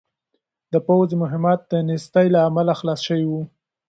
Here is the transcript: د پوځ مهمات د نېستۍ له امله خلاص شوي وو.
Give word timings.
د 0.71 0.73
پوځ 0.87 1.09
مهمات 1.21 1.59
د 1.71 1.73
نېستۍ 1.87 2.27
له 2.35 2.39
امله 2.47 2.73
خلاص 2.79 2.99
شوي 3.07 3.25
وو. 3.31 3.41